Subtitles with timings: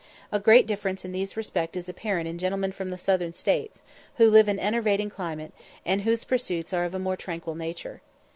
[0.31, 3.83] A great difference in these respects is apparent in gentlemen from the southern States,
[4.15, 5.53] who live in an enervating climate,
[5.85, 8.01] and whose pursuits are of a more tranquil nature.